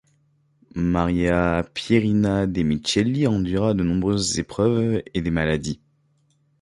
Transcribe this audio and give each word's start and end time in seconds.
Maria 0.73 1.63
Pierina 1.75 2.47
De 2.47 2.63
Micheli 2.63 3.27
endura 3.27 3.75
de 3.75 3.83
nombreuses 3.83 4.39
épreuves 4.39 5.03
et 5.13 5.21
maladies. 5.29 5.79